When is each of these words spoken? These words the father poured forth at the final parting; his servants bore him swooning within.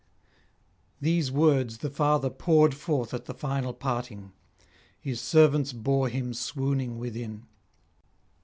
These 0.99 1.31
words 1.31 1.77
the 1.77 1.91
father 1.91 2.31
poured 2.31 2.73
forth 2.73 3.13
at 3.13 3.25
the 3.25 3.35
final 3.35 3.71
parting; 3.71 4.31
his 4.99 5.21
servants 5.21 5.73
bore 5.73 6.09
him 6.09 6.33
swooning 6.33 6.97
within. 6.97 7.45